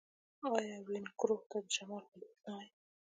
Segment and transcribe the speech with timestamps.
[0.55, 2.71] آیا وینکوور ته د شمال هالیوډ نه وايي؟